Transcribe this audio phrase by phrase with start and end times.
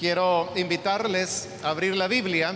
[0.00, 2.54] Quiero invitarles a abrir la Biblia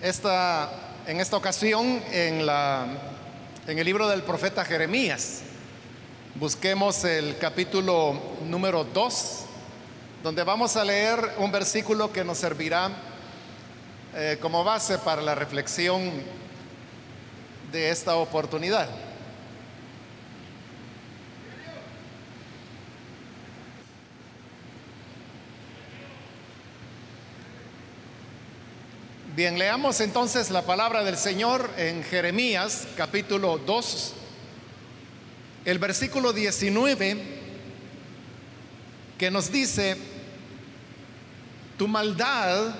[0.00, 0.70] esta,
[1.06, 2.86] en esta ocasión en, la,
[3.66, 5.42] en el libro del profeta Jeremías.
[6.36, 8.18] Busquemos el capítulo
[8.48, 9.40] número 2,
[10.22, 12.90] donde vamos a leer un versículo que nos servirá
[14.14, 16.10] eh, como base para la reflexión
[17.70, 18.88] de esta oportunidad.
[29.36, 34.12] Bien, leamos entonces la palabra del Señor en Jeremías capítulo 2,
[35.64, 37.16] el versículo 19,
[39.16, 39.96] que nos dice,
[41.78, 42.74] tu maldad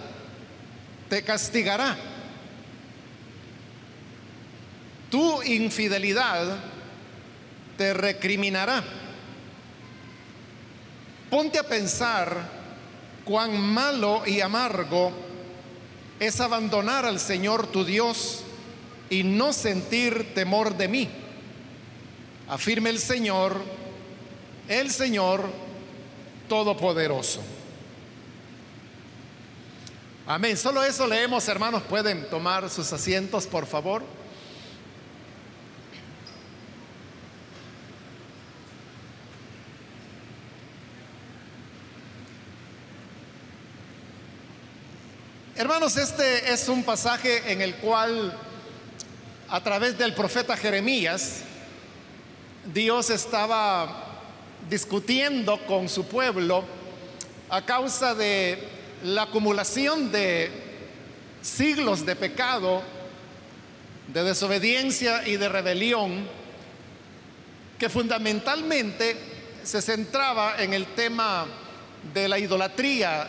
[1.08, 1.96] te castigará,
[5.08, 6.56] tu infidelidad
[7.78, 8.82] te recriminará.
[11.30, 12.50] Ponte a pensar
[13.24, 15.29] cuán malo y amargo
[16.20, 18.42] es abandonar al Señor tu Dios
[19.08, 21.08] y no sentir temor de mí.
[22.48, 23.56] Afirme el Señor,
[24.68, 25.44] el Señor
[26.48, 27.40] Todopoderoso.
[30.26, 30.56] Amén.
[30.56, 31.82] Solo eso leemos, hermanos.
[31.84, 34.02] Pueden tomar sus asientos, por favor.
[45.60, 48.34] Hermanos, este es un pasaje en el cual
[49.50, 51.42] a través del profeta Jeremías,
[52.72, 54.22] Dios estaba
[54.70, 56.64] discutiendo con su pueblo
[57.50, 58.58] a causa de
[59.04, 60.50] la acumulación de
[61.42, 62.82] siglos de pecado,
[64.08, 66.26] de desobediencia y de rebelión,
[67.78, 69.14] que fundamentalmente
[69.62, 71.44] se centraba en el tema
[72.14, 73.28] de la idolatría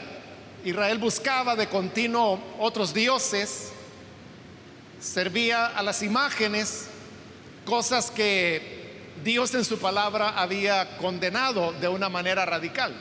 [0.63, 3.71] Israel buscaba de continuo otros dioses,
[4.99, 6.87] servía a las imágenes,
[7.65, 8.81] cosas que
[9.23, 12.93] Dios en su palabra había condenado de una manera radical.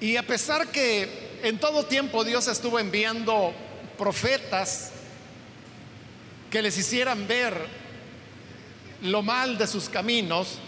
[0.00, 3.52] Y a pesar que en todo tiempo Dios estuvo enviando
[3.98, 4.92] profetas
[6.50, 7.66] que les hicieran ver
[9.02, 10.58] lo mal de sus caminos,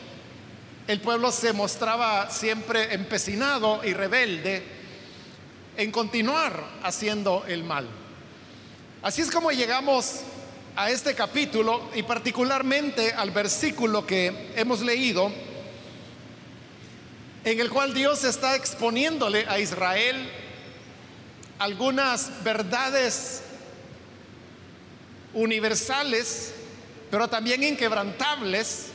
[0.87, 4.63] el pueblo se mostraba siempre empecinado y rebelde
[5.77, 7.89] en continuar haciendo el mal.
[9.03, 10.21] Así es como llegamos
[10.75, 15.31] a este capítulo y particularmente al versículo que hemos leído,
[17.45, 20.29] en el cual Dios está exponiéndole a Israel
[21.59, 23.43] algunas verdades
[25.35, 26.53] universales,
[27.11, 28.92] pero también inquebrantables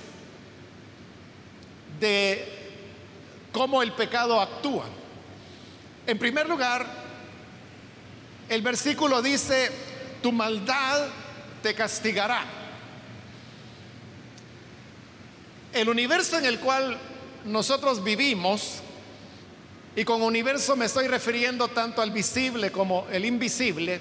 [1.99, 2.45] de
[3.51, 4.85] cómo el pecado actúa.
[6.05, 6.85] En primer lugar,
[8.49, 9.71] el versículo dice,
[10.21, 11.07] tu maldad
[11.61, 12.45] te castigará.
[15.73, 16.97] El universo en el cual
[17.45, 18.81] nosotros vivimos,
[19.95, 23.99] y con universo me estoy refiriendo tanto al visible como el invisible,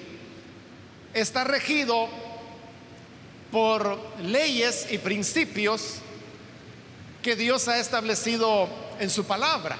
[1.13, 2.07] está regido
[3.51, 5.95] por leyes y principios
[7.27, 8.69] que Dios ha establecido
[9.01, 9.75] en su palabra.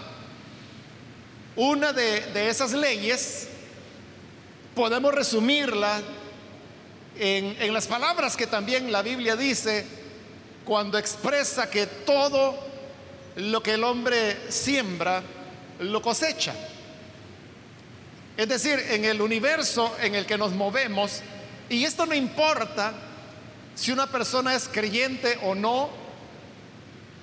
[1.55, 3.47] Una de, esas leyes
[4.75, 6.01] podemos resumirla
[7.17, 9.85] en, las palabras que también la Biblia dice
[10.65, 12.53] cuando expresa que todo
[13.37, 15.23] lo que el hombre siembra,
[15.79, 16.53] lo cosecha.
[18.35, 21.21] Es decir, en el universo en el que nos movemos,
[21.69, 22.91] y esto no importa
[23.73, 26.06] si una persona es creyente o no,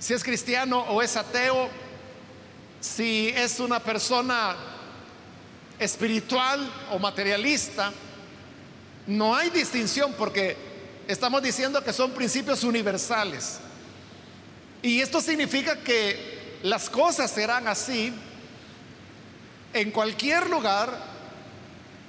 [0.05, 1.71] si es cristiano o es ateo,
[2.79, 4.55] si es una persona
[5.79, 7.91] espiritual o materialista,
[9.07, 10.59] no hay distinción porque
[11.09, 13.61] estamos diciendo que son principios universales.
[14.83, 18.13] Y esto significa que las cosas serán así
[19.73, 20.99] en cualquier lugar,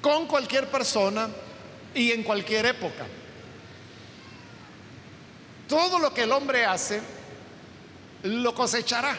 [0.02, 1.30] con cualquier persona
[1.94, 3.08] y en cualquier época.
[5.70, 7.15] Todo lo que el hombre hace
[8.26, 9.18] lo cosechará.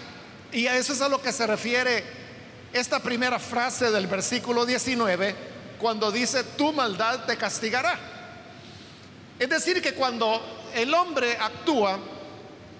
[0.53, 2.05] Y a eso es a lo que se refiere
[2.73, 5.35] esta primera frase del versículo 19,
[5.79, 7.99] cuando dice, tu maldad te castigará.
[9.39, 10.41] Es decir, que cuando
[10.75, 11.99] el hombre actúa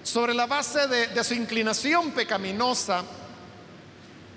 [0.03, 3.03] sobre la base de, su inclinación pecaminosa,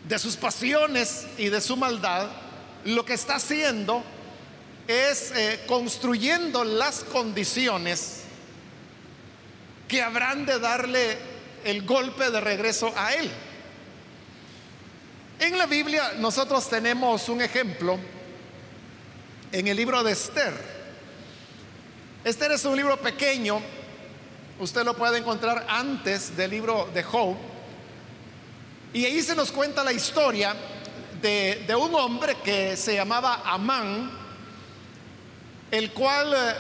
[0.07, 2.29] de sus pasiones y de su maldad,
[2.85, 4.03] lo que está haciendo
[4.89, 8.23] es eh, construyendo las condiciones
[9.87, 11.30] que habrán de darle
[11.65, 13.31] el golpe de regreso a Él.
[15.39, 17.99] En la Biblia nosotros tenemos un ejemplo
[19.53, 20.53] en el libro de Esther.
[22.25, 23.61] Esther es un libro pequeño,
[24.59, 27.37] usted lo puede encontrar antes del libro de Job,
[28.93, 30.55] y ahí se nos cuenta la historia
[31.23, 34.11] de, un hombre que se llamaba Amán,
[35.71, 36.55] el cual eh,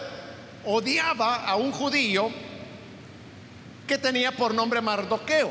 [0.64, 2.30] odiaba a un judío
[3.90, 5.50] que tenía por nombre Mardoqueo.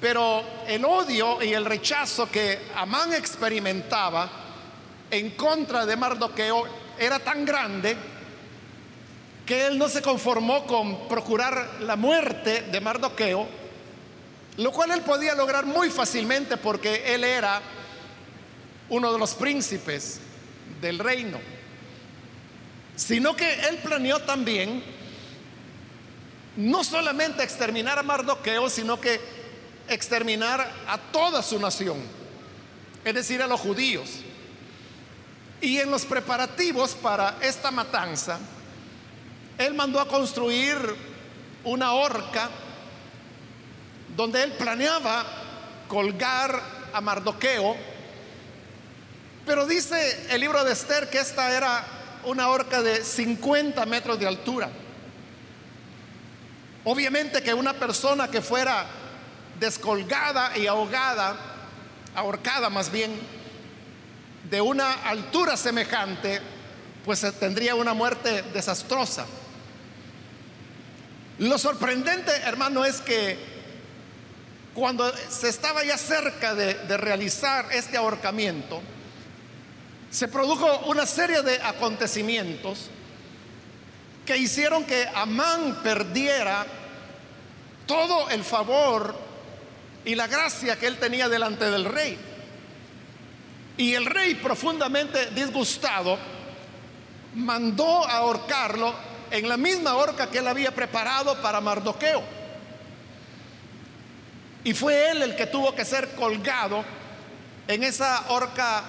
[0.00, 4.28] Pero el odio y el rechazo que Amán experimentaba
[5.08, 6.64] en contra de Mardoqueo
[6.98, 7.96] era tan grande
[9.46, 13.46] que él no se conformó con procurar la muerte de Mardoqueo,
[14.56, 17.62] lo cual él podía lograr muy fácilmente porque él era
[18.88, 20.18] uno de los príncipes
[20.80, 21.38] del reino,
[22.96, 25.03] sino que él planeó también
[26.56, 29.20] no solamente exterminar a Mardoqueo, sino que
[29.88, 31.98] exterminar a toda su nación,
[33.04, 34.10] es decir, a los judíos.
[35.60, 38.38] Y en los preparativos para esta matanza,
[39.58, 40.76] él mandó a construir
[41.64, 42.50] una horca
[44.16, 45.24] donde él planeaba
[45.88, 46.60] colgar
[46.92, 47.76] a Mardoqueo,
[49.46, 51.84] pero dice el libro de Esther que esta era
[52.24, 54.70] una horca de 50 metros de altura.
[56.84, 58.86] Obviamente que una persona que fuera
[59.58, 61.36] descolgada y ahogada,
[62.14, 63.10] ahorcada más bien,
[64.50, 66.40] de una altura semejante,
[67.04, 69.24] pues tendría una muerte desastrosa.
[71.38, 73.38] Lo sorprendente, hermano, es que
[74.74, 78.82] cuando se estaba ya cerca de, de realizar este ahorcamiento,
[80.10, 82.90] se produjo una serie de acontecimientos
[84.26, 86.66] que hicieron que Amán perdiera
[87.86, 89.14] todo el favor
[90.04, 92.18] y la gracia que él tenía delante del rey.
[93.76, 96.18] Y el rey, profundamente disgustado,
[97.34, 98.94] mandó a ahorcarlo
[99.30, 102.22] en la misma horca que él había preparado para Mardoqueo.
[104.62, 106.84] Y fue él el que tuvo que ser colgado
[107.66, 108.84] en esa horca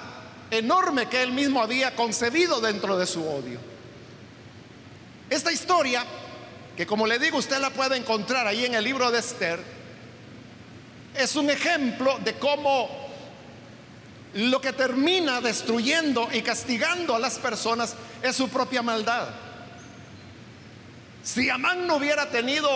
[0.52, 3.75] enorme que él mismo había concebido dentro de su odio.
[5.30, 6.04] Esta historia,
[6.78, 9.60] que como le digo, usted la puede encontrar ahí en el libro de Esther,
[11.16, 12.90] es un ejemplo de cómo
[14.34, 19.30] lo que termina destruyendo y castigando a las personas es su propia maldad.
[21.24, 22.70] Si Amán no hubiera tenido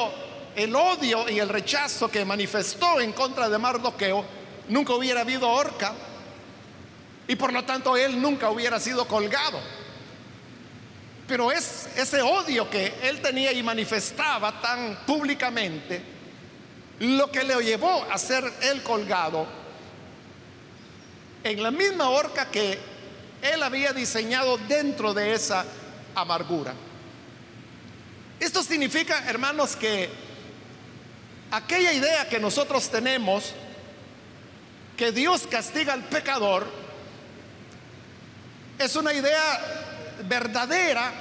[0.55, 4.25] el odio y el rechazo que manifestó en contra de Mardoqueo,
[4.69, 5.93] nunca hubiera habido horca
[7.27, 9.59] y por lo tanto él nunca hubiera sido colgado.
[11.29, 16.01] Pero es ese odio que él tenía y manifestaba tan públicamente
[17.01, 19.45] lo que le llevó a ser el colgado
[21.43, 22.79] en la misma horca que
[23.43, 25.65] él había diseñado dentro de esa
[26.15, 26.73] amargura.
[28.39, 30.09] Esto significa, hermanos, que
[31.51, 33.53] aquella idea que nosotros tenemos,
[34.97, 36.65] que Dios castiga al pecador,
[38.79, 39.88] es una idea
[40.27, 41.11] verdadera,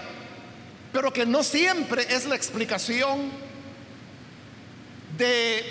[0.92, 3.30] pero que no siempre es la explicación
[5.16, 5.64] de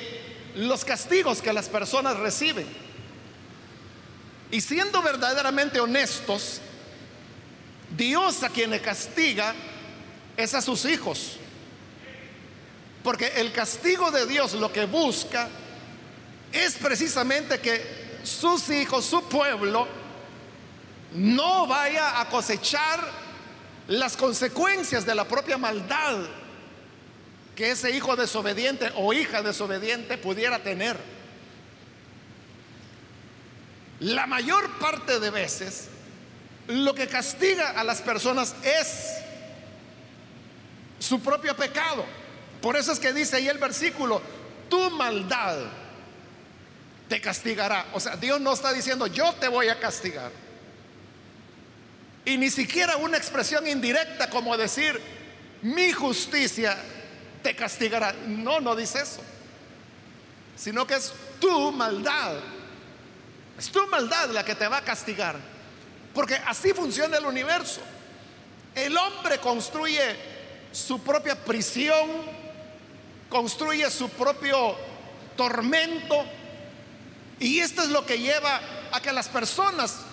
[0.56, 2.68] los castigos que las personas reciben.
[4.52, 6.62] Y siendo verdaderamente honestos,
[7.96, 9.54] Dios a quien le castiga
[10.36, 11.38] es a sus hijos.
[13.04, 15.50] Porque el castigo de Dios lo que busca
[16.52, 19.88] es precisamente que sus hijos, su pueblo,
[21.14, 23.00] no vaya a cosechar
[23.88, 26.18] las consecuencias de la propia maldad
[27.56, 30.98] que ese hijo desobediente o hija desobediente pudiera tener.
[34.00, 35.90] La mayor parte de veces
[36.68, 39.16] lo que castiga a las personas es
[41.00, 42.06] su propio pecado.
[42.62, 44.22] Por eso es que dice ahí el versículo,
[44.70, 45.58] tu maldad
[47.08, 47.86] te castigará.
[47.94, 50.32] O sea, Dios no está diciendo, yo te voy a castigar.
[52.28, 55.02] Y ni siquiera una expresión indirecta como decir,
[55.62, 56.78] mi justicia
[57.42, 58.12] te castigará.
[58.28, 59.22] No, no dice eso.
[60.58, 62.34] Sino que es tu maldad.
[63.58, 65.38] Es tu maldad la que te va a castigar.
[66.14, 67.80] Porque así funciona el universo.
[68.76, 70.18] El hombre construye
[70.74, 72.10] su propia prisión,
[73.30, 74.76] construye su propio
[75.38, 76.26] tormento.
[77.40, 78.60] Y esto es lo que lleva
[78.92, 80.07] a que las personas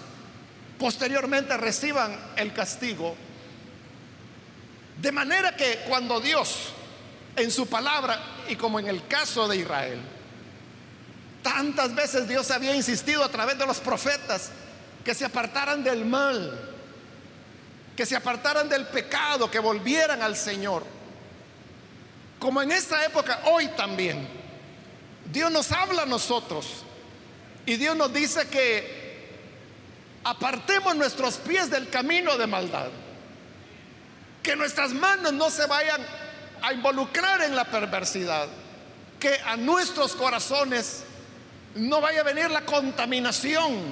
[0.78, 3.14] posteriormente reciban el castigo.
[5.00, 6.72] De manera que cuando Dios
[7.36, 10.00] en su palabra y como en el caso de Israel,
[11.44, 14.50] Tantas veces Dios había insistido a través de los profetas
[15.04, 16.58] que se apartaran del mal,
[17.94, 20.84] que se apartaran del pecado, que volvieran al Señor.
[22.38, 24.26] Como en esta época, hoy también,
[25.30, 26.66] Dios nos habla a nosotros
[27.66, 29.03] y Dios nos dice que
[30.24, 32.88] apartemos nuestros pies del camino de maldad,
[34.42, 36.04] que nuestras manos no se vayan
[36.62, 38.48] a involucrar en la perversidad,
[39.20, 41.04] que a nuestros corazones
[41.74, 43.82] no vaya a venir la contaminación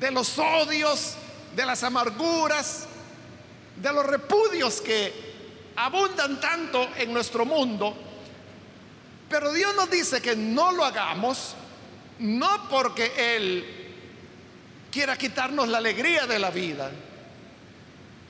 [0.00, 1.14] de los odios,
[1.54, 2.86] de las amarguras,
[3.76, 5.34] de los repudios que
[5.76, 7.94] abundan tanto en nuestro mundo.
[9.28, 11.54] Pero Dios nos dice que no lo hagamos,
[12.18, 13.83] no porque Él
[14.94, 16.88] quiera quitarnos la alegría de la vida,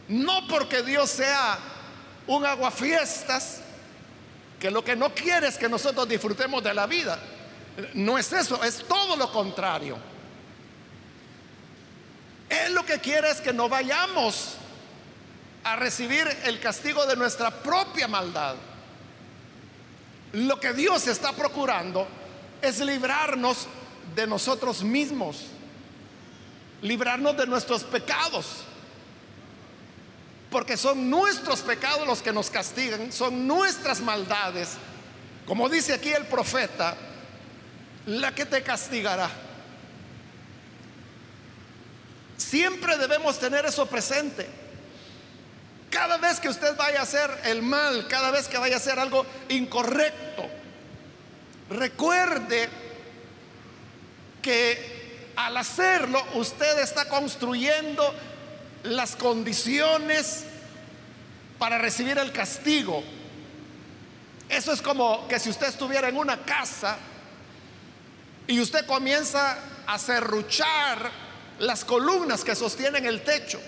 [0.09, 1.59] no porque Dios sea
[2.27, 3.61] un aguafiestas,
[4.59, 7.19] que lo que no quiere es que nosotros disfrutemos de la vida.
[7.93, 9.99] No es eso, es todo lo contrario.
[12.49, 14.55] Él lo que quiere es que no vayamos
[15.65, 18.55] a recibir el castigo de nuestra propia maldad.
[20.33, 22.09] Lo que Dios está procurando
[22.63, 23.67] es librarnos
[24.15, 25.49] de nosotros mismos,
[26.85, 28.59] librarnos de nuestros pecados,
[30.51, 34.75] porque son nuestros pecados los que nos castigan, son nuestras maldades,
[35.47, 36.95] como dice aquí el profeta,
[38.05, 39.31] la que te castigará.
[42.37, 44.47] Siempre debemos tener eso presente.
[45.89, 48.99] Cada vez que usted vaya a hacer el mal, cada vez que vaya a hacer
[48.99, 50.47] algo incorrecto,
[51.71, 52.69] recuerde
[54.43, 54.94] que
[55.37, 58.15] al hacerlo usted está construyendo
[58.85, 60.45] las condiciones
[61.59, 63.03] para recibir el castigo.
[64.49, 66.99] Eso es como que si usted estuviera en una casa
[68.47, 71.11] y usted comienza a serruchar
[71.59, 73.61] las columnas que sostienen el techo.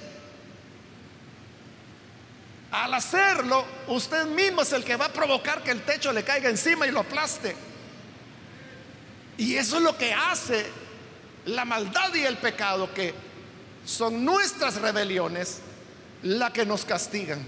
[2.72, 6.50] Al hacerlo, usted mismo es el que va a provocar que el techo le caiga
[6.50, 7.56] encima y lo aplaste.
[9.38, 10.66] Y eso es lo que hace
[11.46, 13.14] la maldad y el pecado, que
[13.84, 15.60] son nuestras rebeliones
[16.22, 17.44] la que nos castigan.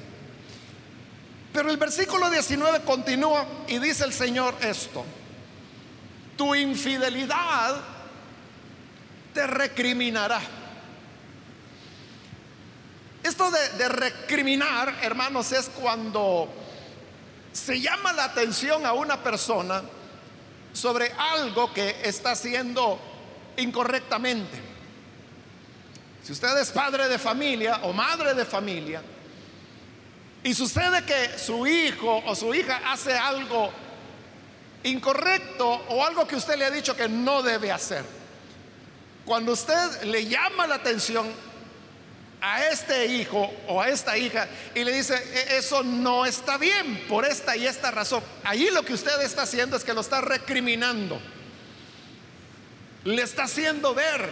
[1.53, 5.05] Pero el versículo 19 continúa y dice el Señor esto
[6.39, 7.81] tu infidelidad
[9.35, 10.41] te recriminará.
[13.23, 16.49] Esto de, recriminar, hermanos, es cuando
[17.53, 19.83] se llama la atención a una persona
[20.73, 23.01] sobre algo que está haciendo
[23.59, 24.59] incorrectamente.
[26.23, 29.03] Si usted es padre de familia o madre de familia
[30.43, 33.71] y sucede que su hijo o su hija hace algo
[34.85, 38.05] incorrecto o algo que usted le ha dicho que no debe hacer.
[39.25, 41.27] Cuando usted le llama la atención
[42.41, 47.05] a este hijo o a esta hija y le dice, e-, eso no está bien
[47.09, 50.21] por esta y esta razón, ahí lo que usted está haciendo es que lo está
[50.21, 51.21] recriminando.
[53.05, 54.29] Le está haciendo ver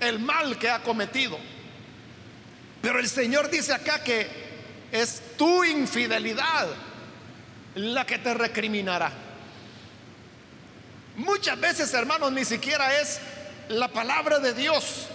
[0.00, 1.38] el mal que ha cometido.
[2.82, 4.28] Pero el Señor dice acá que
[4.92, 6.68] es tu infidelidad
[7.74, 9.10] la que te recriminará.
[11.16, 13.20] Muchas veces, hermanos, ni siquiera es
[13.68, 15.08] la palabra de Dios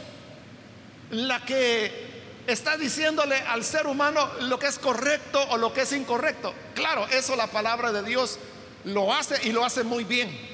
[1.11, 2.11] la que
[2.47, 6.53] está diciéndole al ser humano lo que es correcto o lo que es incorrecto.
[6.75, 8.39] Claro, eso la palabra de Dios
[8.85, 10.52] lo hace y lo hace muy bien.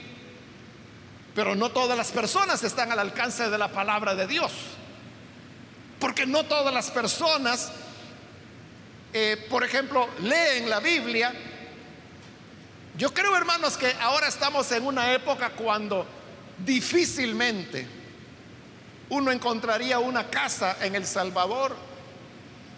[1.35, 4.51] Pero no todas las personas están al alcance de la palabra de Dios.
[5.99, 7.71] Porque no todas las personas,
[9.13, 11.33] eh, por ejemplo, leen la Biblia
[12.99, 16.05] yo creo, hermanos, que ahora estamos en una época cuando
[16.57, 17.87] difícilmente
[19.07, 21.77] uno encontraría una casa en El Salvador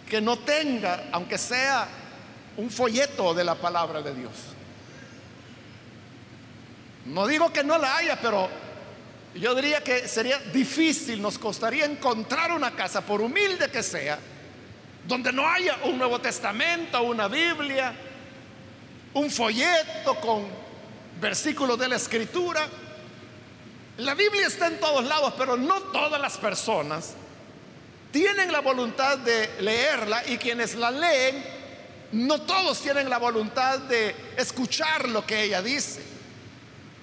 [0.08, 1.88] que no tenga, aunque sea
[2.56, 4.30] un folleto de la palabra de Dios.
[7.06, 8.48] No digo que no la haya, pero
[9.34, 14.18] yo diría que sería difícil, nos costaría encontrar una casa, por humilde que sea,
[15.06, 17.92] donde no haya un Nuevo Testamento, una Biblia,
[19.14, 20.46] un folleto con
[21.20, 22.68] versículos de la escritura.
[23.98, 27.14] La Biblia está en todos lados, pero no todas las personas
[28.12, 31.42] tienen la voluntad de leerla y quienes la leen,
[32.12, 36.02] no todos tienen la voluntad de escuchar lo que ella dice.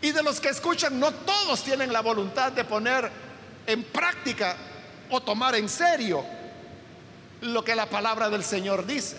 [0.01, 3.09] Y de los que escuchan, no todos tienen la voluntad de poner
[3.65, 4.55] en práctica
[5.09, 6.23] o tomar en serio
[7.41, 9.17] lo que la palabra del Señor dice.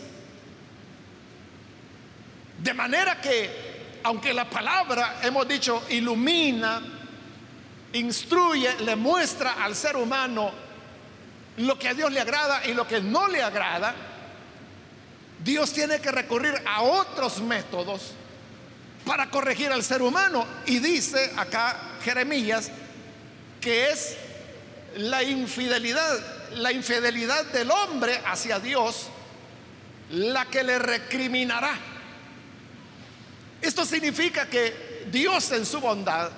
[2.58, 3.70] De manera que
[4.02, 6.80] aunque la palabra, hemos dicho, ilumina,
[7.92, 10.50] instruye, le muestra al ser humano
[11.58, 13.94] lo que a Dios le agrada y lo que no le agrada,
[15.42, 18.14] Dios tiene que recurrir a otros métodos
[19.10, 20.46] para corregir al ser humano.
[20.66, 22.70] Y dice acá Jeremías
[23.60, 24.16] que es
[24.98, 29.08] la infidelidad, la infidelidad del hombre hacia Dios
[30.10, 31.76] la que le recriminará.
[33.60, 36.30] Esto significa que Dios en su bondad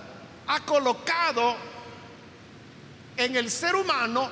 [0.47, 1.55] ha colocado
[3.19, 4.31] en el ser humano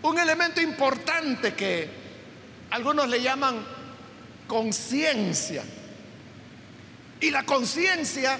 [0.00, 1.86] un elemento importante que
[2.70, 3.62] algunos le llaman
[4.48, 5.62] conciencia.
[7.24, 8.38] Y la conciencia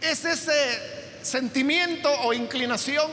[0.00, 3.10] es ese sentimiento o inclinación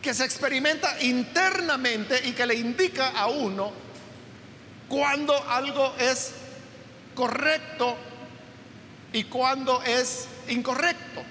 [0.00, 3.74] que se experimenta internamente y que le indica a uno
[4.88, 6.32] cuando algo es
[7.14, 7.94] correcto
[9.12, 11.22] y cuando es incorrecto.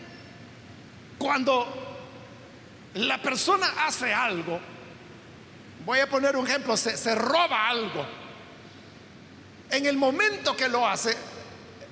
[1.18, 1.98] Cuando
[2.94, 4.60] la persona hace algo,
[5.88, 8.21] voy a poner un ejemplo, se, roba algo.
[9.72, 11.16] En el momento que lo hace,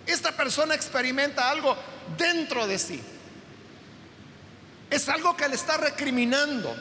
[0.06, 1.76] esta persona experimenta algo
[2.18, 3.02] dentro de sí.
[4.90, 6.76] Es algo que le está recriminando.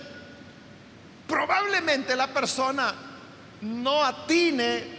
[1.29, 2.95] Probablemente la persona
[3.61, 4.99] no atine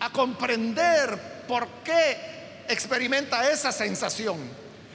[0.00, 4.38] a comprender por qué experimenta esa sensación.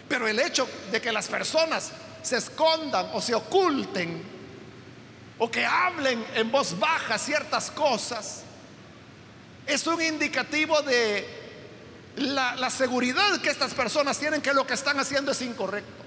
[0.10, 4.36] Pero el hecho de que las personas se escondan o se oculten
[5.38, 8.45] o que hablen en voz baja ciertas cosas,
[9.68, 11.26] es un indicativo de
[12.18, 16.04] la, seguridad que estas personas tienen que lo que están haciendo es incorrecto.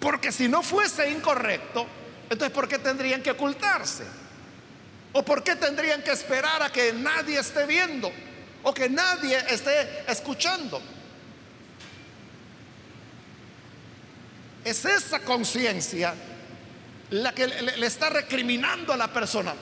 [0.00, 1.86] Porque si no fuese incorrecto,
[2.28, 4.04] entonces ¿por qué tendrían que ocultarse?
[5.12, 8.12] ¿O por qué tendrían que esperar a que nadie esté viendo?
[8.64, 10.82] ¿O que nadie esté escuchando?
[14.64, 16.14] Es esa conciencia
[17.10, 19.54] la que le, está recriminando a la persona.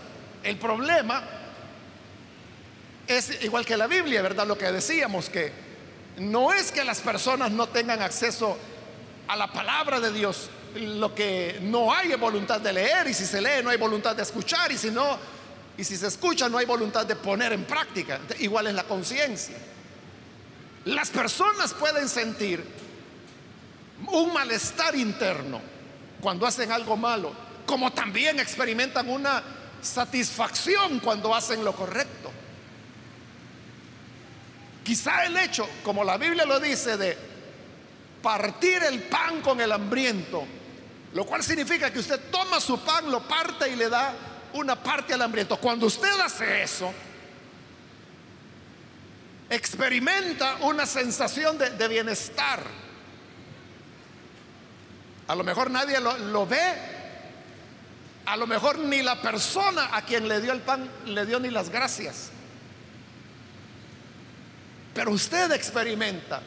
[0.43, 1.23] El problema
[3.07, 4.47] es igual que la Biblia, ¿verdad?
[4.47, 5.53] Lo que decíamos, que
[6.19, 8.57] no es que las personas no tengan acceso
[9.29, 13.27] a la palabra de Dios, lo que no hay es voluntad de leer y si
[13.27, 15.19] se lee no hay voluntad de escuchar y si no,
[15.77, 18.21] y si se escucha no hay voluntad de poner en práctica.
[18.38, 19.57] Igual es la conciencia.
[20.85, 22.65] Las personas pueden sentir
[24.09, 25.61] un malestar interno
[26.21, 27.33] cuando hacen algo malo,
[27.67, 29.43] como también experimentan una
[29.81, 32.22] satisfacción cuando hacen lo correcto.
[34.85, 37.16] Quizá el hecho, como la Biblia lo dice, de
[38.23, 40.45] partir el pan con el hambriento,
[41.14, 44.14] lo cual significa que usted toma su pan, lo parte y le da
[44.55, 45.57] una parte al hambriento.
[45.57, 46.92] Cuando usted hace eso,
[49.49, 52.61] experimenta una sensación de, bienestar
[55.29, 56.75] a lo mejor nadie lo, ve.
[58.27, 61.51] A lo mejor ni la persona a quien le dio el pan le dio ni
[61.51, 62.31] las gracias.
[64.94, 66.42] Pero usted experimenta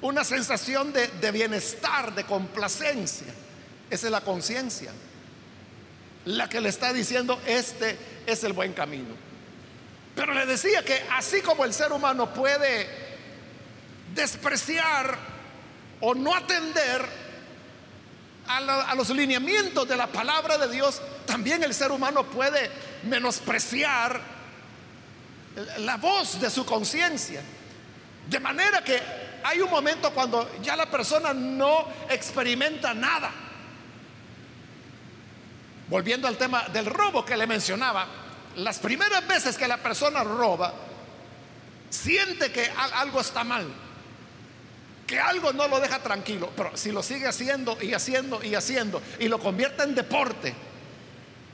[0.00, 3.32] una sensación de, bienestar, de complacencia.
[3.90, 4.92] Esa es la conciencia.
[6.24, 9.14] La que le está diciendo, este es el buen camino.
[10.14, 12.88] Pero le decía que así como el ser humano puede
[14.14, 15.16] despreciar
[16.00, 17.04] o no atender
[18.48, 22.70] a, los lineamientos de la palabra de Dios, también el ser humano puede
[23.04, 24.35] menospreciar
[25.78, 27.42] la voz de su conciencia.
[28.28, 29.00] De manera que
[29.42, 33.30] hay un momento cuando ya la persona no experimenta nada.
[35.88, 38.06] Volviendo al tema del robo que le mencionaba,
[38.56, 40.74] las primeras veces que la persona roba,
[41.90, 43.66] siente que algo está mal
[45.06, 49.00] que algo no lo deja tranquilo, pero si lo sigue haciendo y haciendo y haciendo
[49.20, 50.54] y lo convierte en deporte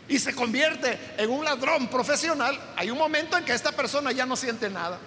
[0.09, 4.27] y se convierte en un ladrón profesional, hay un momento en que esta persona ya
[4.27, 4.99] no siente nada.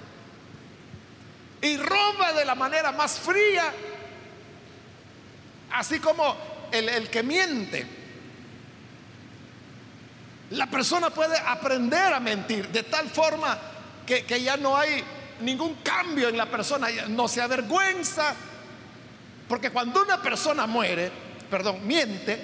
[1.62, 3.71] Y roba de la manera más fría,
[5.73, 6.36] así como
[6.71, 7.88] el, el que miente.
[10.51, 13.58] La persona puede aprender a mentir de tal forma
[14.05, 15.03] que, que ya no hay
[15.41, 18.34] ningún cambio en la persona, no se avergüenza,
[19.47, 21.12] porque cuando una persona muere,
[21.49, 22.39] perdón, miente,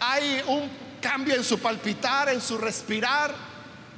[0.00, 3.34] hay un cambio en su palpitar, en su respirar,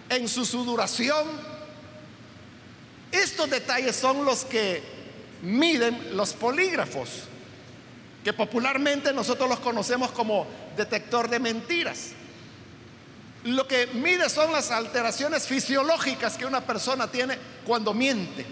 [0.08, 1.24] en su sudoración.
[3.12, 4.82] Estos detalles son los que
[5.42, 7.10] miden los polígrafos,
[8.24, 12.12] que popularmente nosotros los conocemos como detector de mentiras.
[13.44, 17.36] lo que mide son las alteraciones fisiológicas que una persona tiene
[17.66, 18.42] cuando miente.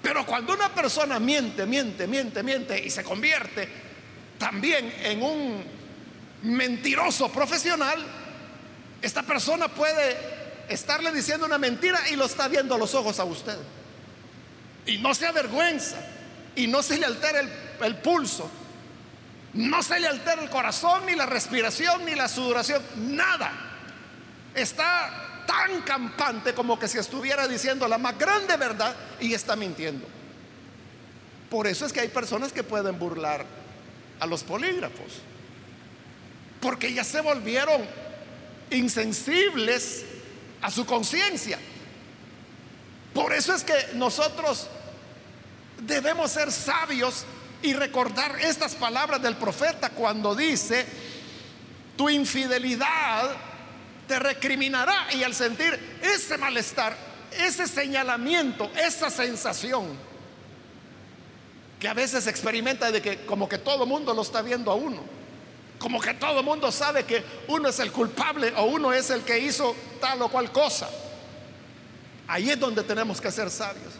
[0.00, 3.68] Pero cuando una persona miente, miente, miente, miente y se convierte
[4.38, 5.79] también en un
[6.42, 8.04] mentiroso profesional,
[9.02, 10.16] esta persona puede
[10.68, 13.58] estarle diciendo una mentira y lo está viendo a los ojos a usted.
[14.86, 15.96] Y no se avergüenza
[16.56, 18.50] y no se le altera el, pulso,
[19.54, 23.70] no se le altera el corazón, ni la respiración, ni la sudoración, nada
[24.54, 30.06] está tan campante como que si estuviera diciendo la más grande verdad y está mintiendo.
[31.48, 33.44] Por eso es que hay personas que pueden burlar
[34.20, 35.20] a los polígrafos,
[36.60, 37.82] porque ya se volvieron
[38.70, 40.04] insensibles
[40.62, 41.58] a su conciencia.
[43.14, 44.68] Por eso es que nosotros
[45.80, 47.24] debemos ser sabios
[47.62, 50.86] y recordar estas palabras del profeta cuando dice,
[51.96, 53.30] tu infidelidad
[54.06, 56.96] te recriminará y al sentir ese malestar,
[57.32, 59.86] ese señalamiento, esa sensación
[61.78, 65.02] que a veces experimenta de que como que todo mundo lo está viendo a uno,
[65.80, 69.38] como que todo mundo sabe que uno es el culpable o uno es el que
[69.38, 70.90] hizo tal o cual cosa.
[72.28, 73.94] Ahí es donde tenemos que ser sabios.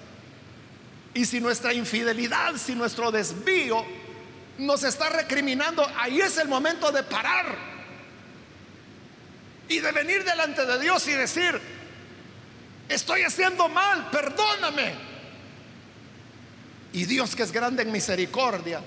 [1.14, 3.82] Y si nuestra infidelidad, si nuestro desvío
[4.58, 7.56] nos está recriminando, ahí es el momento de parar
[9.66, 11.58] y de venir delante de Dios y decir,
[12.90, 14.94] estoy haciendo mal, perdóname.
[16.92, 18.82] Y Dios que es grande en misericordia,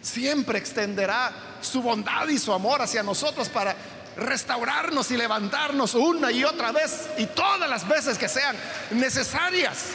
[0.00, 3.76] siempre extenderá su bondad y su amor hacia nosotros para
[4.16, 8.56] restaurarnos y levantarnos una y otra vez y todas las veces que sean
[8.92, 9.90] necesarias.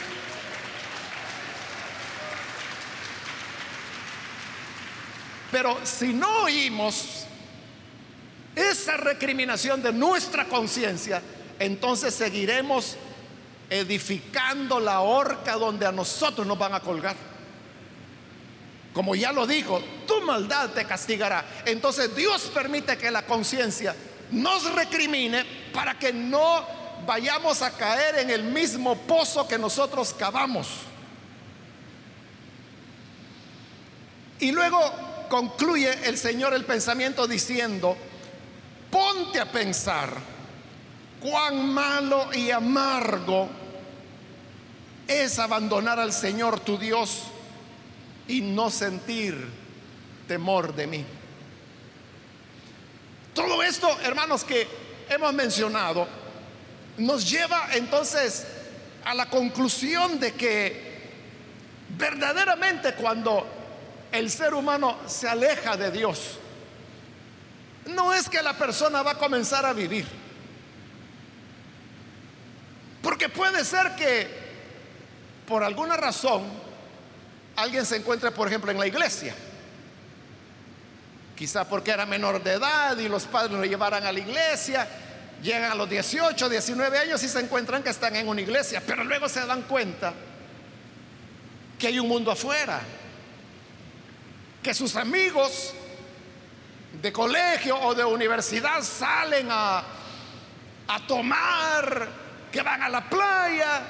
[5.50, 7.26] Pero si no oímos
[8.54, 11.20] esa recriminación de nuestra conciencia,
[11.58, 12.96] entonces seguiremos
[13.68, 17.31] edificando la horca donde a nosotros nos van a colgar.
[18.92, 21.44] Como ya lo dijo, tu maldad te castigará.
[21.64, 23.94] Entonces Dios permite que la conciencia
[24.30, 26.64] nos recrimine para que no
[27.06, 30.68] vayamos a caer en el mismo pozo que nosotros cavamos.
[34.40, 34.78] Y luego
[35.30, 37.96] concluye el Señor el pensamiento diciendo,
[38.90, 40.10] ponte a pensar
[41.20, 43.48] cuán malo y amargo
[45.06, 47.22] es abandonar al Señor tu Dios
[48.28, 49.36] y no sentir
[50.28, 51.04] temor de mí.
[53.34, 54.66] Todo esto, hermanos, que
[55.08, 56.06] hemos mencionado,
[56.98, 58.46] nos lleva entonces
[59.04, 60.92] a la conclusión de que
[61.96, 63.46] verdaderamente cuando
[64.12, 66.38] el ser humano se aleja de Dios,
[67.86, 70.06] no es que la persona va a comenzar a vivir.
[73.02, 74.28] Porque puede ser que
[75.46, 76.44] por alguna razón
[77.56, 79.34] alguien se encuentre, por ejemplo, en la iglesia.
[81.36, 84.86] Quizá porque era menor de edad y los padres lo llevaran a la iglesia.
[85.42, 89.02] Llegan a los 18, 19 años y se encuentran que están en una iglesia, pero
[89.02, 90.14] luego se dan cuenta
[91.78, 92.80] que hay un mundo afuera,
[94.62, 95.74] que sus amigos
[97.00, 99.82] de colegio o de universidad salen a,
[100.86, 102.08] a tomar,
[102.52, 103.82] que van a la playa,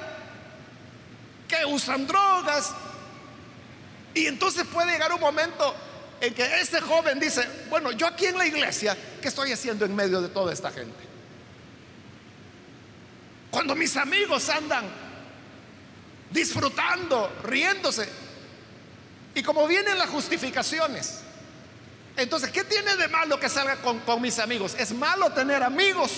[1.47, 2.73] que usan drogas.
[4.13, 5.75] Y entonces puede llegar un momento
[6.21, 9.95] en que ese joven dice, bueno, yo aquí en la iglesia, ¿qué estoy haciendo en
[9.95, 11.03] medio de toda esta gente?
[13.51, 14.85] Cuando mis amigos andan
[16.31, 18.07] disfrutando, riéndose,
[19.35, 21.23] y como vienen las justificaciones,
[22.15, 24.75] entonces, ¿qué tiene de malo que salga con, mis amigos?
[24.77, 26.11] ¿Es malo tener amigos?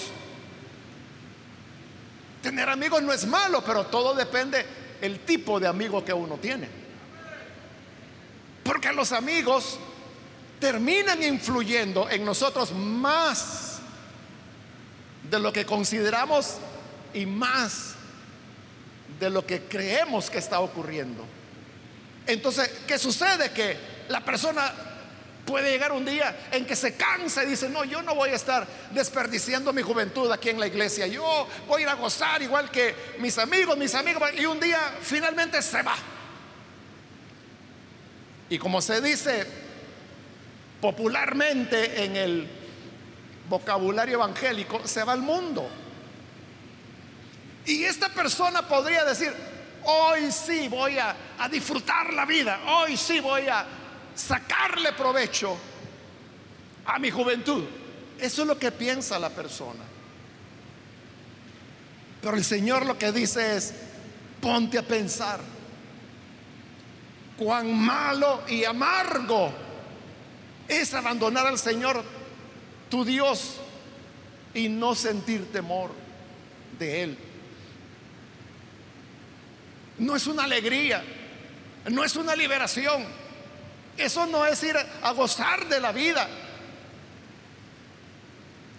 [2.41, 4.65] Tener amigos no es malo, pero todo depende
[5.01, 6.84] el tipo de amigo que uno tiene.
[8.65, 9.77] Porque los amigos
[10.59, 13.79] terminan influyendo en nosotros más
[15.29, 16.55] de lo que consideramos
[17.13, 17.93] y más
[19.19, 21.23] de lo que creemos que está ocurriendo.
[22.27, 23.51] Entonces, ¿qué sucede?
[23.51, 23.77] Que
[24.09, 24.73] la persona
[25.45, 28.35] Puede llegar un día en que se cansa y dice, no, yo no voy a
[28.35, 31.05] estar desperdiciando mi juventud aquí en la iglesia.
[31.05, 34.23] Yo voy a ir a gozar igual que mis amigos, mis amigos.
[34.35, 35.95] Y un día finalmente se va.
[38.49, 39.45] Y como se dice
[40.81, 42.47] popularmente en el
[43.49, 45.67] vocabulario evangélico, se va al mundo.
[47.65, 49.33] Y esta persona podría decir,
[49.83, 53.65] hoy sí voy a, a disfrutar la vida, hoy sí voy a
[54.13, 55.57] sacarle provecho
[56.85, 57.63] a mi juventud.
[58.19, 59.83] Eso es lo que piensa la persona.
[62.21, 63.73] Pero el Señor lo que dice es,
[64.39, 65.54] ponte a pensar
[67.37, 69.51] cuán malo y amargo
[70.67, 72.03] es abandonar al Señor,
[72.89, 73.57] tu Dios,
[74.53, 75.91] y no sentir temor
[76.79, 77.17] de Él.
[79.97, 81.03] No es una alegría,
[81.89, 83.05] no es una liberación.
[83.97, 86.27] Eso no es ir a gozar de la vida,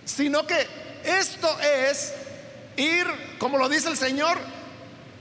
[0.05, 0.67] sino que
[1.05, 2.13] esto es
[2.77, 3.07] ir,
[3.39, 4.39] como lo dice el Señor,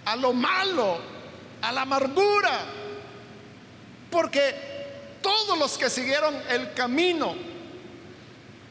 [0.03, 0.99] a lo malo,
[1.61, 2.59] a la amargura,
[4.15, 4.55] porque
[5.21, 7.35] todos los que siguieron el camino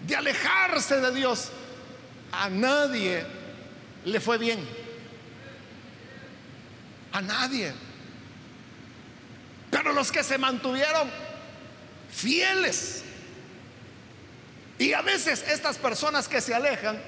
[0.01, 1.51] de alejarse de Dios,
[2.33, 3.27] a nadie
[4.07, 4.67] le fue bien.
[7.13, 7.75] A nadie.
[9.71, 11.11] Pero los que se mantuvieron
[12.11, 13.05] fieles.
[14.79, 16.99] Y a veces estas personas que se alejan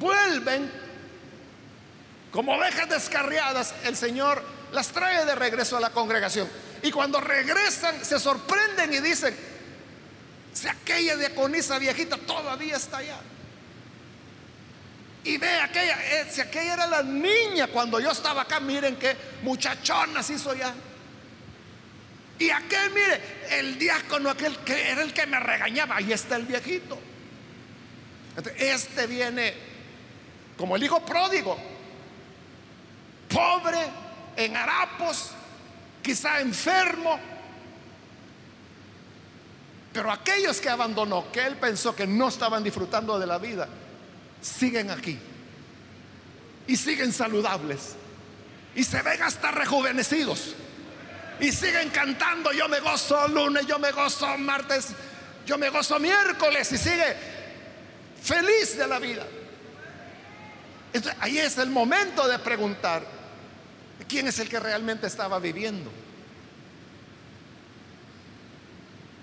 [0.00, 0.72] vuelven
[2.32, 3.76] como ovejas descarriadas.
[3.84, 6.48] El Señor las trae de regreso a la congregación.
[6.84, 9.34] Y cuando regresan se sorprenden y dicen,
[10.52, 13.16] si aquella diaconisa viejita todavía está allá.
[15.24, 19.16] Y ve aquella, eh, si aquella era la niña cuando yo estaba acá, miren qué
[19.42, 20.74] muchachonas hizo ya.
[22.38, 23.18] Y aquel, mire,
[23.52, 26.98] el diácono, aquel que era el que me regañaba, ahí está el viejito.
[28.58, 29.54] Este viene
[30.58, 31.56] como el hijo pródigo,
[33.30, 33.78] pobre,
[34.36, 35.30] en harapos,
[36.04, 37.18] quizá enfermo.
[39.92, 43.68] Pero aquellos que abandonó, que él pensó que no estaban disfrutando de la vida,
[44.40, 45.18] siguen aquí.
[46.66, 47.96] Y siguen saludables.
[48.74, 50.54] Y se ven hasta rejuvenecidos.
[51.40, 54.88] Y siguen cantando, yo me gozo lunes, yo me gozo martes,
[55.46, 56.70] yo me gozo miércoles.
[56.72, 57.16] Y sigue
[58.22, 59.24] feliz de la vida.
[61.20, 63.13] ahí es el momento de preguntar,
[64.08, 65.90] ¿quién es el que realmente estaba viviendo?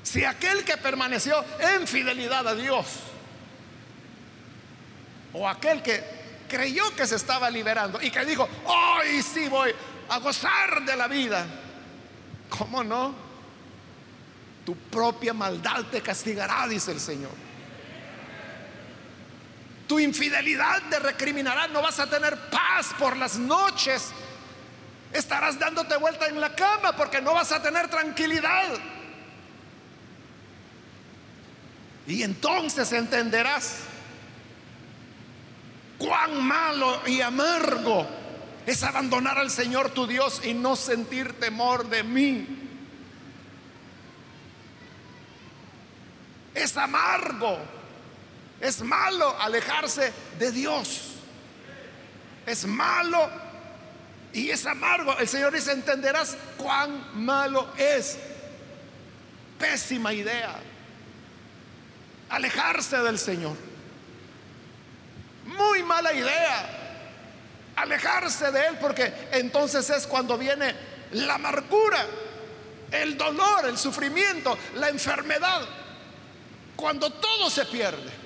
[0.03, 2.86] Si aquel que permaneció en fidelidad a Dios,
[5.34, 6.03] o aquel que
[6.49, 9.73] creyó que se estaba liberando y que dijo, hoy sí voy
[10.10, 11.45] a gozar de la vida.
[12.49, 13.15] ¿Cómo no?
[14.65, 17.31] Tu propia maldad te castigará, dice el Señor.
[19.88, 24.12] Tu infidelidad te recriminará, no vas a tener paz por las noches.
[25.13, 28.69] Estarás dándote vuelta en la cama porque no vas a tener tranquilidad.
[32.08, 33.80] Y entonces entenderás
[35.97, 38.08] cuán malo y amargo
[38.65, 42.47] es abandonar al Señor tu Dios y no sentir temor de mí.
[46.54, 47.58] Es amargo,
[48.60, 51.15] es malo alejarse de Dios.
[52.45, 53.30] Es malo
[54.34, 55.17] y es amargo.
[55.20, 58.17] El Señor dice, entenderás cuán malo es.
[59.60, 60.60] Pésima idea.
[62.30, 63.56] Alejarse del Señor.
[65.46, 66.82] Muy mala idea
[67.82, 70.74] alejarse de Él porque entonces es cuando viene
[71.13, 72.06] la amargura,
[72.91, 75.62] el dolor, el sufrimiento, la enfermedad,
[76.76, 78.20] cuando todo se pierde.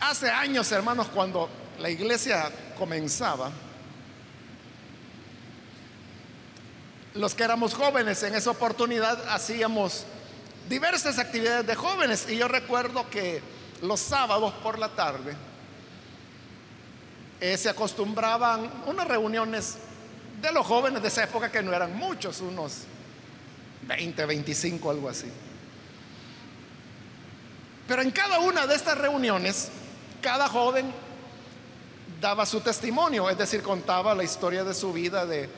[0.00, 3.50] Hace años, hermanos, cuando la iglesia comenzaba,
[7.14, 10.06] los que éramos jóvenes en esa oportunidad hacíamos
[10.70, 13.42] diversas actividades de jóvenes y yo recuerdo que
[13.82, 15.34] los sábados por la tarde
[17.40, 19.76] eh, se acostumbraban unas reuniones
[20.40, 22.84] de los jóvenes de esa época que no eran muchos, unos
[23.82, 25.30] 20, 25, algo así.
[27.86, 29.68] Pero en cada una de estas reuniones,
[30.20, 30.92] cada joven
[32.20, 35.48] daba su testimonio, es decir, contaba la historia de su vida, de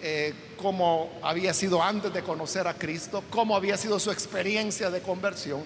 [0.00, 5.00] eh, cómo había sido antes de conocer a Cristo, cómo había sido su experiencia de
[5.00, 5.62] conversión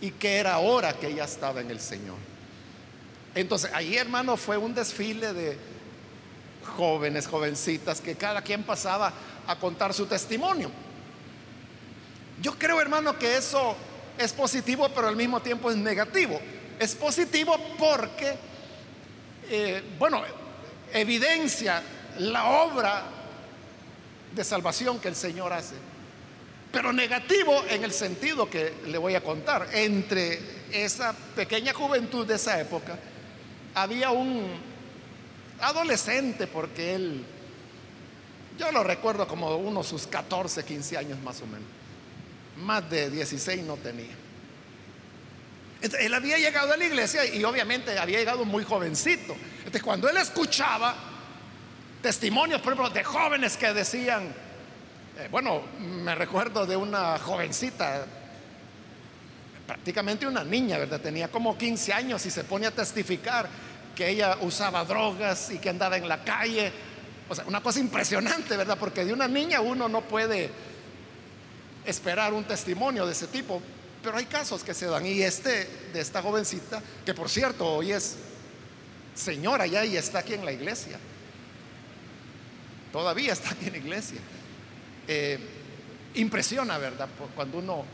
[0.00, 2.16] y que era hora que ella estaba en el Señor.
[3.34, 5.56] Entonces, ahí hermano fue un desfile de
[6.76, 9.12] jóvenes, jovencitas, que cada quien pasaba
[9.46, 10.70] a contar su testimonio.
[12.40, 13.76] Yo creo hermano que eso
[14.18, 16.40] es positivo, pero al mismo tiempo es negativo.
[16.80, 18.34] Es positivo porque,
[19.48, 20.22] eh, bueno,
[20.92, 21.80] evidencia
[22.18, 23.04] la obra
[24.34, 25.76] de salvación que el Señor hace
[26.72, 29.68] pero negativo en el sentido que le voy a contar.
[29.72, 30.38] Entre
[30.72, 32.98] esa pequeña juventud de esa época
[33.74, 34.46] había un
[35.60, 37.24] adolescente, porque él
[38.58, 41.66] Yo lo recuerdo como unos sus 14, 15 años más o menos.
[42.58, 44.14] Más de 16 no tenía.
[45.82, 49.34] Él había llegado a la iglesia y obviamente había llegado muy jovencito.
[49.58, 50.94] Entonces cuando él escuchaba
[52.02, 54.34] testimonios, por ejemplo, de jóvenes que decían,
[55.18, 58.06] eh, bueno, me recuerdo de una jovencita,
[59.66, 61.00] prácticamente una niña, ¿verdad?
[61.00, 63.48] Tenía como 15 años y se pone a testificar
[63.94, 66.72] que ella usaba drogas y que andaba en la calle.
[67.28, 68.78] O sea, una cosa impresionante, ¿verdad?
[68.78, 70.50] Porque de una niña uno no puede
[71.84, 73.62] esperar un testimonio de ese tipo.
[74.02, 75.04] Pero hay casos que se dan.
[75.06, 78.16] Y este, de esta jovencita, que por cierto hoy es
[79.14, 80.98] señora ya y está aquí en la iglesia.
[82.92, 84.20] Todavía está aquí en la iglesia.
[85.06, 85.38] Eh,
[86.14, 87.08] impresiona, ¿verdad?
[87.34, 87.84] Cuando uno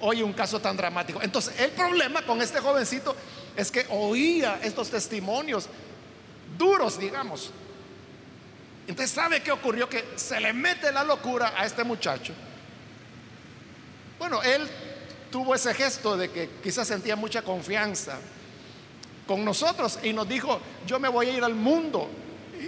[0.00, 1.20] oye un caso tan dramático.
[1.22, 3.16] Entonces, el problema con este jovencito
[3.56, 5.68] es que oía estos testimonios
[6.58, 7.50] duros, digamos.
[8.86, 9.88] Entonces, ¿sabe qué ocurrió?
[9.88, 12.34] Que se le mete la locura a este muchacho.
[14.24, 14.66] Bueno, él
[15.30, 18.16] tuvo ese gesto de que quizás sentía mucha confianza
[19.26, 22.08] con nosotros y nos dijo, yo me voy a ir al mundo.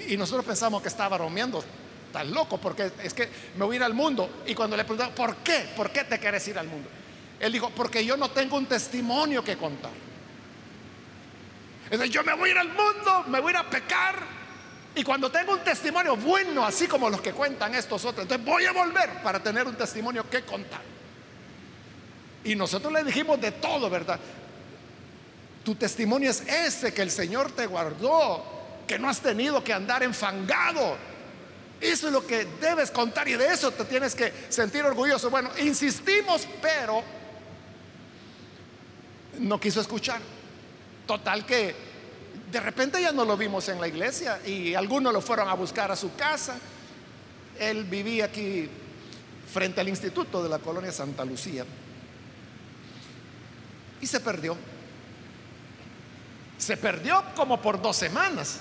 [0.07, 1.65] Y nosotros pensamos que estaba bromeando,
[2.13, 4.43] tan loco, porque es que me voy a ir al mundo.
[4.47, 5.67] Y cuando le preguntamos, ¿por qué?
[5.75, 6.91] ¿Por qué te quieres ir al mundo?
[7.41, 9.93] Él dijo, porque yo no tengo un testimonio que contar.
[11.85, 14.17] Entonces yo me voy a ir al mundo, me voy a ir a pecar.
[14.95, 18.67] Y cuando tengo un testimonio bueno, así como los que cuentan estos otros, entonces voy
[18.67, 20.96] a volver para tener un testimonio que contar.
[22.47, 24.21] Y nosotros le dijimos de todo, ¿verdad?
[25.65, 28.41] Tu testimonio es ese que el Señor te guardó,
[28.87, 30.97] que no has tenido que andar enfangado.
[31.81, 35.29] Eso es lo que debes contar y de eso te tienes que sentir orgulloso.
[35.29, 37.03] Bueno, insistimos, pero
[39.41, 40.21] no quiso escuchar.
[41.05, 41.75] Total que
[42.53, 45.91] de repente ya no lo vimos en la iglesia y algunos lo fueron a buscar
[45.91, 46.57] a su casa.
[47.59, 48.71] Él vivía aquí
[49.53, 51.65] frente al instituto de la colonia Santa Lucía
[54.01, 54.57] y se perdió.
[56.59, 58.61] Se perdió como por dos semanas.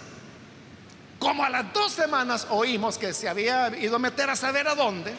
[1.19, 4.75] Como a las dos semanas oímos que se había ido a meter a saber a
[4.75, 5.13] dónde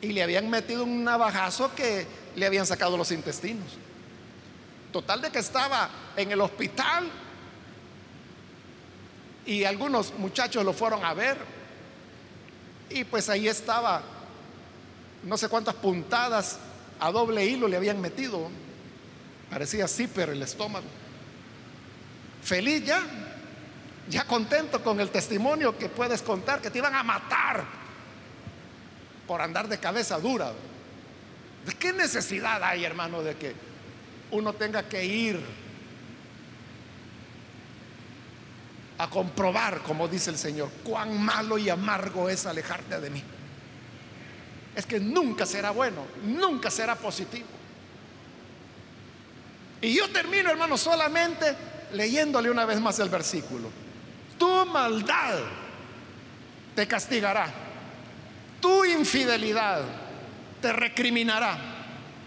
[0.00, 3.66] y le habían metido un navajazo que le habían sacado los intestinos.
[4.92, 7.10] Total de que estaba en el hospital
[9.46, 11.36] y algunos muchachos lo fueron a ver
[12.90, 14.02] y pues ahí estaba
[15.22, 16.58] no sé cuántas puntadas
[17.02, 18.48] a doble hilo le habían metido.
[19.50, 20.86] Parecía zipper el estómago.
[22.44, 23.02] Feliz ya,
[24.08, 27.64] ya contento con el testimonio que puedes contar, que te iban a matar
[29.26, 30.52] por andar de cabeza dura.
[31.66, 33.52] ¿De qué necesidad hay, hermano, de que
[34.30, 35.40] uno tenga que ir
[38.98, 43.24] a comprobar, como dice el Señor, cuán malo y amargo es alejarte de mí?
[44.74, 47.46] Es que nunca será bueno, nunca será positivo.
[49.82, 51.54] Y yo termino, hermano, solamente
[51.92, 53.68] leyéndole una vez más el versículo.
[54.38, 55.40] Tu maldad
[56.74, 57.52] te castigará,
[58.60, 59.82] tu infidelidad
[60.60, 61.58] te recriminará.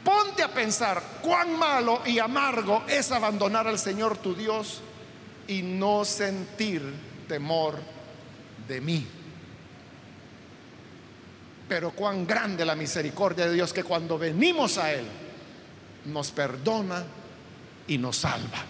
[0.03, 4.81] Ponte a pensar cuán malo y amargo es abandonar al Señor tu Dios
[5.47, 6.83] y no sentir
[7.27, 7.79] temor
[8.67, 9.07] de mí.
[11.67, 15.05] Pero cuán grande la misericordia de Dios que cuando venimos a Él
[16.05, 17.03] nos perdona
[17.87, 18.63] y nos salva.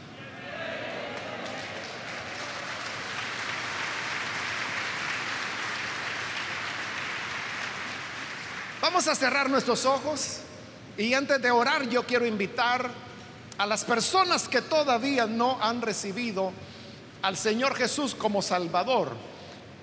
[8.81, 10.37] Vamos a cerrar nuestros ojos
[10.97, 12.89] y antes de orar yo quiero invitar
[13.57, 16.53] a las personas que todavía no han recibido
[17.21, 19.11] al Señor Jesús como Salvador.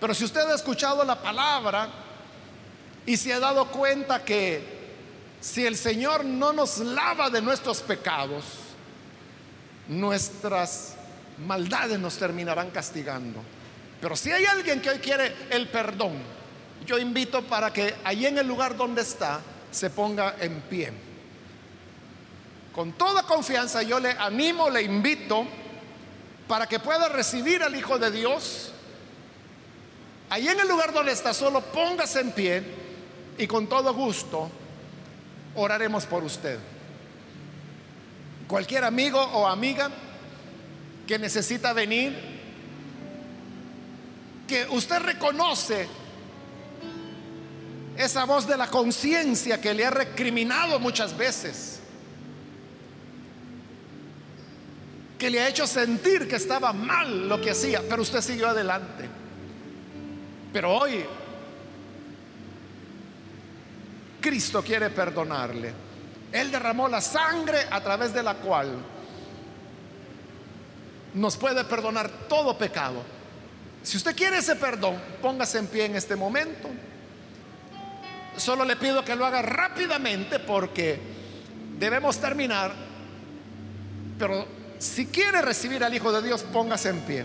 [0.01, 1.89] Pero si usted ha escuchado la palabra
[3.07, 4.83] y se ha dado cuenta que
[5.41, 8.45] si el Señor no nos lava de nuestros pecados,
[9.89, 10.95] nuestras
[11.47, 13.41] maldades nos terminarán castigando.
[14.01, 16.13] Pero si hay alguien que hoy quiere el perdón,
[16.87, 20.93] yo invito para que allí en el lugar donde está se ponga en pie.
[22.73, 25.45] Con toda confianza yo le animo, le invito
[26.47, 28.71] para que pueda recibir al Hijo de Dios.
[30.31, 32.82] Allí en el lugar donde está, solo póngase en pie
[33.39, 34.51] y con todo gusto
[35.55, 36.59] oraremos por usted.
[38.47, 39.91] Cualquier amigo o amiga
[41.07, 42.17] que necesita venir,
[44.47, 45.89] que usted reconoce
[47.97, 51.81] esa voz de la conciencia que le ha recriminado muchas veces,
[55.19, 59.09] que le ha hecho sentir que estaba mal lo que hacía, pero usted siguió adelante.
[60.53, 61.05] Pero hoy
[64.23, 65.73] Cristo quiere perdonarle.
[66.33, 68.79] Él derramó la sangre a través de la cual
[71.13, 73.03] nos puede perdonar todo pecado.
[73.83, 76.71] Si usted quiere ese perdón, póngase en pie en este momento.
[78.37, 80.99] Solo le pido que lo haga rápidamente porque
[81.79, 82.73] debemos terminar.
[84.19, 84.47] Pero
[84.79, 87.25] si quiere recibir al Hijo de Dios, póngase en pie.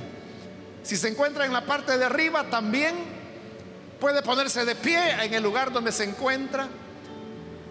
[0.83, 2.95] Si se encuentra en la parte de arriba, también
[3.99, 6.67] puede ponerse de pie en el lugar donde se encuentra.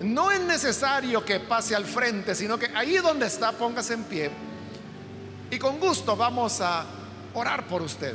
[0.01, 4.31] No es necesario que pase al frente, sino que ahí donde está, póngase en pie.
[5.51, 6.85] Y con gusto vamos a
[7.35, 8.15] orar por usted.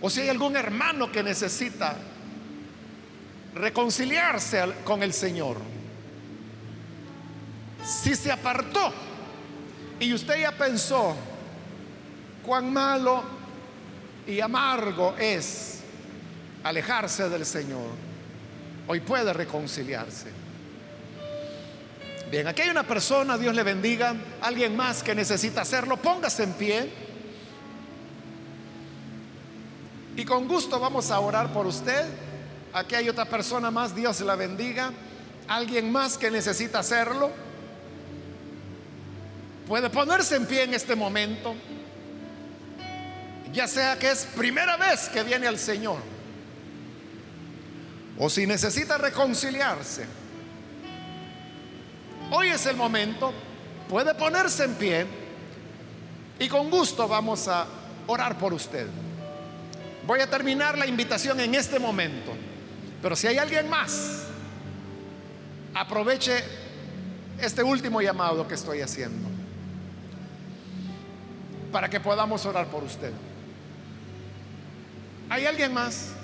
[0.00, 1.96] O si hay algún hermano que necesita
[3.54, 5.56] reconciliarse con el Señor.
[7.84, 8.92] Si se apartó
[9.98, 11.16] y usted ya pensó
[12.44, 13.22] cuán malo
[14.26, 15.75] y amargo es
[16.64, 17.90] alejarse del Señor,
[18.88, 20.30] hoy puede reconciliarse.
[22.30, 26.52] Bien, aquí hay una persona, Dios le bendiga, alguien más que necesita hacerlo, póngase en
[26.54, 26.90] pie.
[30.16, 32.04] Y con gusto vamos a orar por usted.
[32.72, 34.90] Aquí hay otra persona más, Dios la bendiga.
[35.46, 37.30] Alguien más que necesita hacerlo.
[39.68, 41.54] Puede ponerse en pie en este momento.
[43.52, 46.15] Ya sea que es primera vez que viene al Señor.
[48.18, 50.06] O si necesita reconciliarse
[52.30, 53.32] Hoy es el momento,
[53.88, 55.06] puede ponerse en pie
[56.40, 57.66] y con gusto vamos a
[58.08, 58.88] orar por usted.
[60.06, 62.32] Voy a terminar la invitación en este momento,
[63.00, 64.24] pero si hay alguien más,
[65.72, 66.42] aproveche
[67.40, 69.28] este último llamado que estoy haciendo
[71.70, 73.12] para que podamos orar por usted.
[75.28, 76.15] ¿Hay alguien más?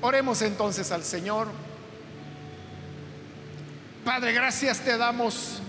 [0.00, 1.48] Oremos entonces al Señor.
[4.04, 5.60] Padre, gracias te damos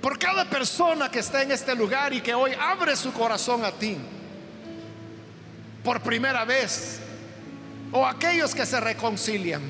[0.00, 3.72] por cada persona que está en este lugar y que hoy abre su corazón a
[3.72, 3.96] ti
[5.82, 7.00] por primera vez
[7.90, 9.62] o aquellos que se reconcilian.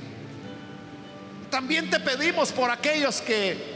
[1.50, 3.74] También te pedimos por aquellos que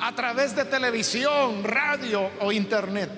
[0.00, 3.10] a través de televisión, radio o internet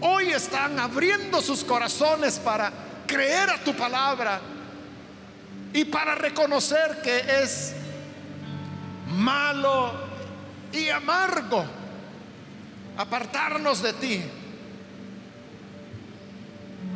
[0.00, 2.72] hoy están abriendo sus corazones para
[3.10, 4.40] creer a tu palabra
[5.72, 7.74] y para reconocer que es
[9.08, 9.92] malo
[10.72, 11.64] y amargo
[12.96, 14.22] apartarnos de ti.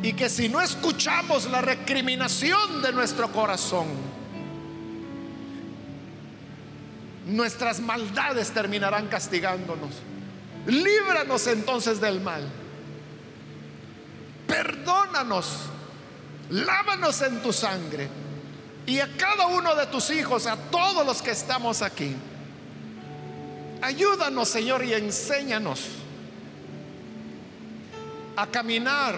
[0.03, 3.87] Y que si no escuchamos la recriminación de nuestro corazón,
[7.25, 9.95] nuestras maldades terminarán castigándonos.
[10.67, 12.47] Líbranos entonces del mal.
[14.47, 15.74] Perdónanos
[16.49, 18.07] lávanos en tu sangre.
[18.85, 22.15] Y a cada uno de tus hijos, a todos los que estamos aquí,
[23.81, 25.87] ayúdanos Señor y enséñanos
[28.35, 29.15] a caminar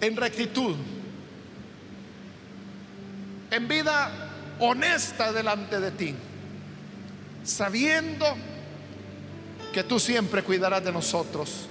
[0.00, 0.74] en rectitud,
[3.50, 4.10] en vida
[4.58, 6.14] honesta delante de ti,
[7.44, 8.26] sabiendo
[9.72, 11.67] que tú siempre cuidarás de nosotros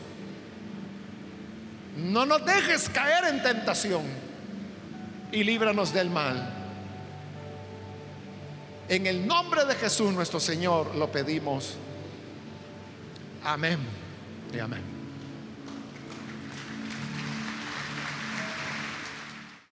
[1.98, 4.04] no nos dejes caer en tentación
[5.32, 6.54] y líbranos del mal.
[8.88, 11.76] En el nombre de Jesús nuestro Señor lo pedimos.
[13.44, 13.80] Amén
[14.54, 14.97] y amén.